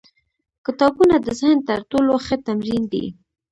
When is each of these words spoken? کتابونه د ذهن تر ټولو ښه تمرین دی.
کتابونه 0.65 1.15
د 1.19 1.27
ذهن 1.39 1.57
تر 1.69 1.79
ټولو 1.91 2.13
ښه 2.25 2.35
تمرین 2.47 2.83
دی. 2.93 3.05